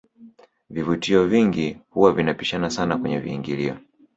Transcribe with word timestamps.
vivutio 0.69 1.27
vingi 1.27 1.77
huwa 1.89 2.11
havipishani 2.11 2.71
sana 2.71 2.97
kwenye 2.97 3.19
viingilio 3.19 3.77